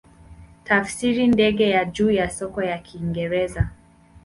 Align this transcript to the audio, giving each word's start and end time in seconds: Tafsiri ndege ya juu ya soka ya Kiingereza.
Tafsiri 0.63 1.27
ndege 1.27 1.69
ya 1.69 1.85
juu 1.85 2.11
ya 2.11 2.29
soka 2.29 2.65
ya 2.65 2.77
Kiingereza. 2.79 3.69